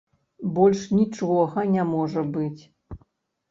Больш 0.55 0.81
нічога 1.01 1.67
не 1.77 1.83
можа 1.93 2.27
быць. 2.41 2.61